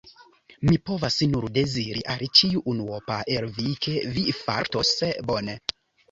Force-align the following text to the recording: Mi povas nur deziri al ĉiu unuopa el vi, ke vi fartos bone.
Mi 0.67 0.75
povas 0.89 1.17
nur 1.33 1.43
deziri 1.57 1.99
al 2.13 2.23
ĉiu 2.39 2.61
unuopa 2.73 3.17
el 3.33 3.45
vi, 3.57 3.67
ke 3.87 3.93
vi 4.15 4.23
fartos 4.39 4.95
bone. 5.29 5.55